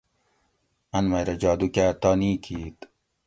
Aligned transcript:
"ان 0.97 1.03
مئ 1.11 1.23
رہ 1.27 1.35
جادُو 1.41 1.67
کاۤ 1.75 1.91
تانی 2.01 2.31
کِیت""" 2.43 2.77